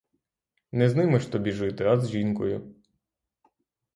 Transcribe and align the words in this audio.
Не 0.71 0.89
з 0.89 0.95
ними 0.95 1.19
ж 1.19 1.31
тобі 1.31 1.51
жити, 1.51 1.85
а 1.85 1.99
з 1.99 2.11
жінкою. 2.11 2.75